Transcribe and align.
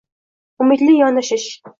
Umidli 0.63 0.95
yondashish 1.01 1.47